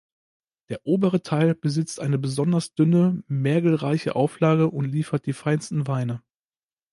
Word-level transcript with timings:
Der 0.69 0.83
obere 0.87 1.21
Teil 1.21 1.53
besitzt 1.53 1.99
eine 1.99 2.17
besonders 2.17 2.73
dünne, 2.73 3.21
mergelreiche 3.27 4.15
Auflage 4.15 4.67
und 4.71 4.85
liefert 4.85 5.27
die 5.27 5.33
feinsten 5.33 5.85
Weine. 5.85 6.23